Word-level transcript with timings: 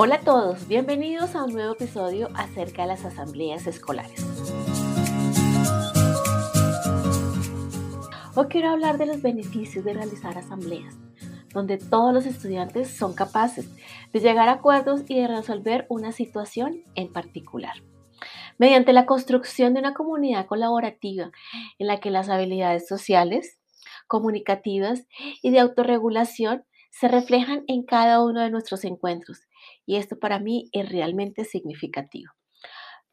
Hola 0.00 0.14
a 0.14 0.20
todos, 0.20 0.68
bienvenidos 0.68 1.34
a 1.34 1.42
un 1.42 1.52
nuevo 1.54 1.72
episodio 1.72 2.28
acerca 2.34 2.82
de 2.82 2.88
las 2.88 3.04
asambleas 3.04 3.66
escolares. 3.66 4.24
Hoy 8.36 8.46
quiero 8.46 8.68
hablar 8.68 8.96
de 8.98 9.06
los 9.06 9.22
beneficios 9.22 9.84
de 9.84 9.94
realizar 9.94 10.38
asambleas, 10.38 10.94
donde 11.52 11.78
todos 11.78 12.14
los 12.14 12.26
estudiantes 12.26 12.96
son 12.96 13.12
capaces 13.12 13.68
de 14.12 14.20
llegar 14.20 14.48
a 14.48 14.52
acuerdos 14.52 15.02
y 15.08 15.20
de 15.20 15.26
resolver 15.26 15.84
una 15.88 16.12
situación 16.12 16.84
en 16.94 17.12
particular. 17.12 17.82
Mediante 18.56 18.92
la 18.92 19.04
construcción 19.04 19.74
de 19.74 19.80
una 19.80 19.94
comunidad 19.94 20.46
colaborativa 20.46 21.32
en 21.80 21.86
la 21.88 21.98
que 21.98 22.12
las 22.12 22.28
habilidades 22.28 22.86
sociales, 22.86 23.58
comunicativas 24.06 25.08
y 25.42 25.50
de 25.50 25.58
autorregulación 25.58 26.62
se 26.98 27.06
reflejan 27.06 27.62
en 27.68 27.84
cada 27.84 28.24
uno 28.24 28.40
de 28.40 28.50
nuestros 28.50 28.84
encuentros 28.84 29.46
y 29.86 29.96
esto 29.96 30.18
para 30.18 30.40
mí 30.40 30.68
es 30.72 30.88
realmente 30.88 31.44
significativo. 31.44 32.32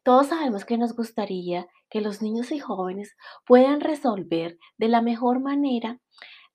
Todos 0.02 0.28
sabemos 0.28 0.66
que 0.66 0.80
nos 0.80 0.96
gustaría 0.96 1.68
que 1.90 2.02
los 2.02 2.22
niños 2.22 2.52
y 2.52 2.58
jóvenes 2.58 3.16
puedan 3.46 3.82
resolver 3.82 4.58
de 4.78 4.88
la 4.88 5.02
mejor 5.02 5.40
manera 5.40 6.00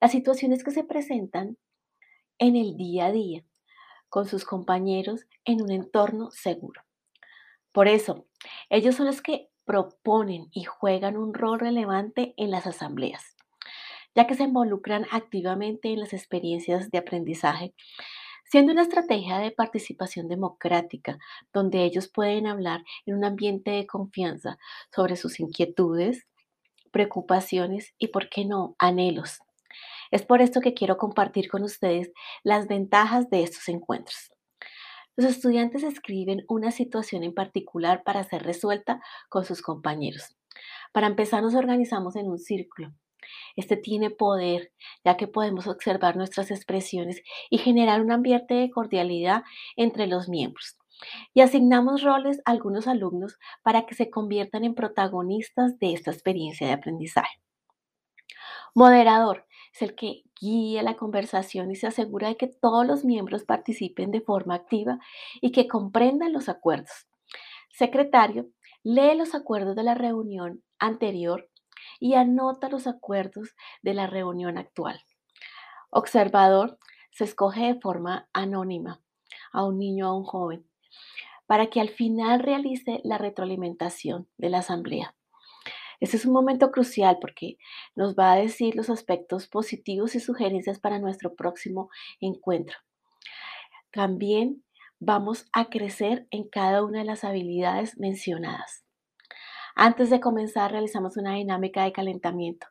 las 0.00 0.10
situaciones 0.10 0.64
que 0.64 0.72
se 0.72 0.82
presentan 0.82 1.56
en 2.38 2.56
el 2.56 2.76
día 2.76 3.06
a 3.06 3.12
día 3.12 3.44
con 4.08 4.26
sus 4.26 4.44
compañeros 4.44 5.26
en 5.44 5.62
un 5.62 5.70
entorno 5.70 6.32
seguro. 6.32 6.82
Por 7.70 7.86
eso, 7.86 8.26
ellos 8.70 8.96
son 8.96 9.06
los 9.06 9.22
que 9.22 9.50
proponen 9.64 10.48
y 10.50 10.64
juegan 10.64 11.16
un 11.16 11.32
rol 11.32 11.60
relevante 11.60 12.34
en 12.36 12.50
las 12.50 12.66
asambleas, 12.66 13.36
ya 14.14 14.26
que 14.26 14.34
se 14.34 14.44
involucran 14.44 15.06
activamente 15.10 15.92
en 15.92 16.00
las 16.00 16.12
experiencias 16.12 16.90
de 16.90 16.98
aprendizaje 16.98 17.74
siendo 18.50 18.72
una 18.72 18.82
estrategia 18.82 19.38
de 19.38 19.52
participación 19.52 20.26
democrática, 20.26 21.18
donde 21.52 21.84
ellos 21.84 22.08
pueden 22.08 22.48
hablar 22.48 22.82
en 23.06 23.14
un 23.14 23.24
ambiente 23.24 23.70
de 23.70 23.86
confianza 23.86 24.58
sobre 24.92 25.14
sus 25.14 25.38
inquietudes, 25.38 26.26
preocupaciones 26.90 27.94
y, 27.96 28.08
por 28.08 28.28
qué 28.28 28.44
no, 28.44 28.74
anhelos. 28.80 29.38
Es 30.10 30.22
por 30.22 30.42
esto 30.42 30.60
que 30.60 30.74
quiero 30.74 30.96
compartir 30.96 31.48
con 31.48 31.62
ustedes 31.62 32.10
las 32.42 32.66
ventajas 32.66 33.30
de 33.30 33.44
estos 33.44 33.68
encuentros. 33.68 34.32
Los 35.14 35.30
estudiantes 35.30 35.84
escriben 35.84 36.44
una 36.48 36.72
situación 36.72 37.22
en 37.22 37.34
particular 37.34 38.02
para 38.02 38.24
ser 38.24 38.42
resuelta 38.42 39.00
con 39.28 39.44
sus 39.44 39.62
compañeros. 39.62 40.36
Para 40.92 41.06
empezar, 41.06 41.40
nos 41.40 41.54
organizamos 41.54 42.16
en 42.16 42.28
un 42.28 42.38
círculo 42.38 42.92
este 43.56 43.76
tiene 43.76 44.10
poder, 44.10 44.72
ya 45.04 45.16
que 45.16 45.26
podemos 45.26 45.66
observar 45.66 46.16
nuestras 46.16 46.50
expresiones 46.50 47.22
y 47.50 47.58
generar 47.58 48.00
un 48.00 48.12
ambiente 48.12 48.54
de 48.54 48.70
cordialidad 48.70 49.42
entre 49.76 50.06
los 50.06 50.28
miembros. 50.28 50.76
Y 51.34 51.40
asignamos 51.40 52.02
roles 52.02 52.40
a 52.44 52.50
algunos 52.50 52.86
alumnos 52.86 53.38
para 53.62 53.86
que 53.86 53.94
se 53.94 54.10
conviertan 54.10 54.64
en 54.64 54.74
protagonistas 54.74 55.78
de 55.78 55.94
esta 55.94 56.10
experiencia 56.10 56.66
de 56.66 56.74
aprendizaje. 56.74 57.40
Moderador 58.74 59.46
es 59.74 59.82
el 59.82 59.94
que 59.94 60.22
guía 60.40 60.82
la 60.82 60.96
conversación 60.96 61.70
y 61.70 61.76
se 61.76 61.86
asegura 61.86 62.28
de 62.28 62.36
que 62.36 62.46
todos 62.46 62.86
los 62.86 63.04
miembros 63.04 63.44
participen 63.44 64.10
de 64.10 64.20
forma 64.20 64.54
activa 64.54 64.98
y 65.40 65.52
que 65.52 65.68
comprendan 65.68 66.32
los 66.32 66.48
acuerdos. 66.48 67.06
Secretario 67.70 68.48
lee 68.82 69.14
los 69.16 69.34
acuerdos 69.34 69.76
de 69.76 69.82
la 69.82 69.94
reunión 69.94 70.62
anterior 70.78 71.49
y 72.00 72.14
anota 72.14 72.68
los 72.68 72.88
acuerdos 72.88 73.54
de 73.82 73.94
la 73.94 74.08
reunión 74.08 74.58
actual. 74.58 75.00
Observador 75.90 76.78
se 77.12 77.24
escoge 77.24 77.74
de 77.74 77.80
forma 77.80 78.28
anónima 78.32 79.00
a 79.52 79.64
un 79.64 79.78
niño 79.78 80.08
o 80.08 80.10
a 80.10 80.16
un 80.16 80.24
joven 80.24 80.66
para 81.46 81.66
que 81.66 81.80
al 81.80 81.88
final 81.88 82.40
realice 82.40 83.00
la 83.04 83.18
retroalimentación 83.18 84.28
de 84.38 84.50
la 84.50 84.58
asamblea. 84.58 85.14
Este 85.98 86.16
es 86.16 86.24
un 86.24 86.32
momento 86.32 86.70
crucial 86.70 87.18
porque 87.20 87.58
nos 87.94 88.14
va 88.14 88.32
a 88.32 88.36
decir 88.36 88.74
los 88.74 88.88
aspectos 88.88 89.48
positivos 89.48 90.14
y 90.14 90.20
sugerencias 90.20 90.78
para 90.78 90.98
nuestro 90.98 91.34
próximo 91.34 91.90
encuentro. 92.20 92.78
También 93.90 94.64
vamos 95.00 95.46
a 95.52 95.68
crecer 95.68 96.26
en 96.30 96.48
cada 96.48 96.84
una 96.84 97.00
de 97.00 97.04
las 97.04 97.24
habilidades 97.24 97.98
mencionadas. 97.98 98.84
Antes 99.74 100.10
de 100.10 100.20
comenzar, 100.20 100.72
realizamos 100.72 101.16
una 101.16 101.34
dinámica 101.34 101.84
de 101.84 101.92
calentamiento 101.92 102.66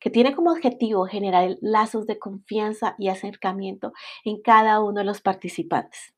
que 0.00 0.10
tiene 0.10 0.34
como 0.34 0.52
objetivo 0.52 1.06
generar 1.06 1.56
lazos 1.60 2.06
de 2.06 2.18
confianza 2.18 2.94
y 2.98 3.08
acercamiento 3.08 3.92
en 4.24 4.40
cada 4.40 4.80
uno 4.80 5.00
de 5.00 5.04
los 5.04 5.20
participantes. 5.20 6.14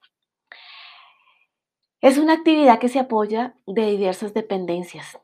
Es 2.00 2.16
una 2.16 2.34
actividad 2.34 2.78
que 2.78 2.88
se 2.88 2.98
apoya 2.98 3.54
de 3.66 3.91
diversas 3.91 4.32
dependencias, 4.32 5.18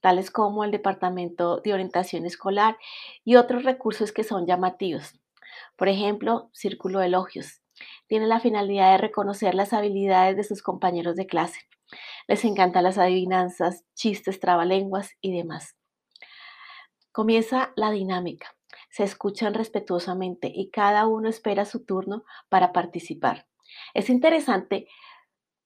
tales 0.00 0.30
como 0.30 0.64
el 0.64 0.70
Departamento 0.70 1.60
de 1.60 1.74
Orientación 1.74 2.24
Escolar 2.24 2.78
y 3.24 3.36
otros 3.36 3.64
recursos 3.64 4.12
que 4.12 4.24
son 4.24 4.46
llamativos. 4.46 5.20
Por 5.76 5.88
ejemplo, 5.88 6.48
Círculo 6.52 7.00
de 7.00 7.06
Elogios. 7.06 7.60
Tiene 8.06 8.26
la 8.26 8.40
finalidad 8.40 8.92
de 8.92 8.98
reconocer 8.98 9.54
las 9.54 9.74
habilidades 9.74 10.36
de 10.36 10.44
sus 10.44 10.62
compañeros 10.62 11.16
de 11.16 11.26
clase. 11.26 11.60
Les 12.28 12.44
encantan 12.44 12.84
las 12.84 12.98
adivinanzas, 12.98 13.84
chistes, 13.94 14.40
trabalenguas 14.40 15.10
y 15.20 15.36
demás. 15.36 15.76
Comienza 17.12 17.72
la 17.76 17.90
dinámica. 17.90 18.54
Se 18.90 19.04
escuchan 19.04 19.54
respetuosamente 19.54 20.50
y 20.54 20.70
cada 20.70 21.06
uno 21.06 21.28
espera 21.28 21.64
su 21.64 21.84
turno 21.84 22.24
para 22.48 22.72
participar. 22.72 23.46
Es 23.94 24.10
interesante 24.10 24.88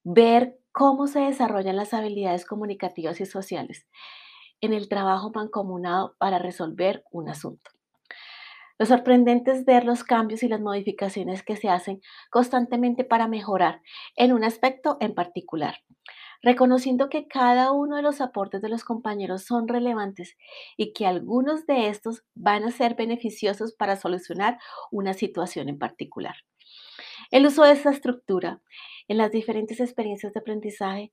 ver 0.04 0.58
cómo 0.72 1.06
se 1.06 1.20
desarrollan 1.20 1.76
las 1.76 1.94
habilidades 1.94 2.44
comunicativas 2.44 3.20
y 3.20 3.26
sociales 3.26 3.86
en 4.60 4.72
el 4.72 4.88
trabajo 4.88 5.30
mancomunado 5.34 6.16
para 6.18 6.38
resolver 6.38 7.04
un 7.10 7.28
asunto. 7.28 7.70
Lo 8.80 8.86
sorprendente 8.86 9.50
es 9.50 9.66
ver 9.66 9.84
los 9.84 10.04
cambios 10.04 10.42
y 10.42 10.48
las 10.48 10.62
modificaciones 10.62 11.42
que 11.42 11.54
se 11.54 11.68
hacen 11.68 12.00
constantemente 12.30 13.04
para 13.04 13.28
mejorar 13.28 13.82
en 14.16 14.32
un 14.32 14.42
aspecto 14.42 14.96
en 15.00 15.14
particular 15.14 15.76
reconociendo 16.42 17.10
que 17.10 17.28
cada 17.28 17.70
uno 17.70 17.96
de 17.96 18.02
los 18.02 18.22
aportes 18.22 18.62
de 18.62 18.70
los 18.70 18.82
compañeros 18.82 19.44
son 19.44 19.68
relevantes 19.68 20.38
y 20.78 20.94
que 20.94 21.06
algunos 21.06 21.66
de 21.66 21.88
estos 21.88 22.24
van 22.34 22.64
a 22.64 22.70
ser 22.70 22.94
beneficiosos 22.94 23.74
para 23.74 23.96
solucionar 23.96 24.58
una 24.90 25.12
situación 25.12 25.68
en 25.68 25.78
particular. 25.78 26.36
El 27.30 27.44
uso 27.44 27.64
de 27.64 27.72
esta 27.72 27.90
estructura 27.90 28.62
en 29.06 29.18
las 29.18 29.30
diferentes 29.30 29.80
experiencias 29.80 30.32
de 30.32 30.40
aprendizaje 30.40 31.12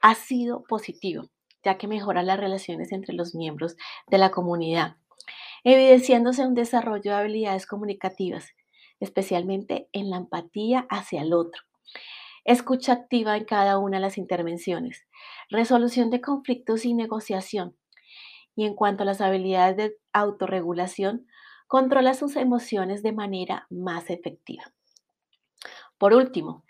ha 0.00 0.16
sido 0.16 0.64
positivo, 0.64 1.30
ya 1.62 1.78
que 1.78 1.86
mejora 1.86 2.24
las 2.24 2.40
relaciones 2.40 2.90
entre 2.90 3.14
los 3.14 3.36
miembros 3.36 3.76
de 4.08 4.18
la 4.18 4.32
comunidad, 4.32 4.96
evidenciándose 5.72 6.46
un 6.46 6.54
desarrollo 6.54 7.10
de 7.10 7.18
habilidades 7.18 7.66
comunicativas, 7.66 8.54
especialmente 9.00 9.88
en 9.92 10.10
la 10.10 10.16
empatía 10.16 10.86
hacia 10.90 11.22
el 11.22 11.32
otro, 11.32 11.62
escucha 12.44 12.92
activa 12.92 13.36
en 13.36 13.44
cada 13.44 13.78
una 13.78 13.98
de 13.98 14.02
las 14.02 14.18
intervenciones, 14.18 15.06
resolución 15.50 16.10
de 16.10 16.20
conflictos 16.20 16.84
y 16.84 16.94
negociación. 16.94 17.76
Y 18.56 18.64
en 18.64 18.74
cuanto 18.74 19.02
a 19.02 19.06
las 19.06 19.20
habilidades 19.20 19.76
de 19.76 19.96
autorregulación, 20.12 21.26
controla 21.66 22.14
sus 22.14 22.36
emociones 22.36 23.02
de 23.02 23.12
manera 23.12 23.66
más 23.70 24.10
efectiva. 24.10 24.72
Por 25.98 26.14
último, 26.14 26.64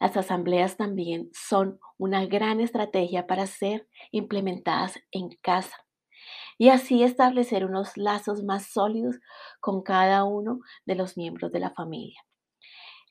las 0.00 0.16
asambleas 0.16 0.76
también 0.76 1.30
son 1.32 1.78
una 1.98 2.26
gran 2.26 2.60
estrategia 2.60 3.26
para 3.26 3.46
ser 3.46 3.86
implementadas 4.10 4.98
en 5.12 5.28
casa 5.42 5.84
y 6.58 6.68
así 6.68 7.02
establecer 7.02 7.64
unos 7.64 7.96
lazos 7.96 8.42
más 8.42 8.66
sólidos 8.66 9.20
con 9.60 9.82
cada 9.82 10.24
uno 10.24 10.60
de 10.86 10.94
los 10.94 11.16
miembros 11.16 11.52
de 11.52 11.60
la 11.60 11.70
familia. 11.70 12.24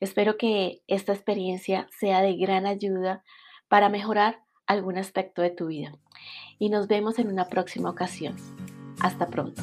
Espero 0.00 0.38
que 0.38 0.82
esta 0.86 1.12
experiencia 1.12 1.88
sea 1.98 2.22
de 2.22 2.36
gran 2.36 2.66
ayuda 2.66 3.22
para 3.68 3.88
mejorar 3.88 4.42
algún 4.66 4.96
aspecto 4.96 5.42
de 5.42 5.50
tu 5.50 5.66
vida. 5.66 5.92
Y 6.58 6.70
nos 6.70 6.86
vemos 6.86 7.18
en 7.18 7.28
una 7.28 7.46
próxima 7.46 7.90
ocasión. 7.90 8.36
Hasta 9.00 9.26
pronto. 9.26 9.62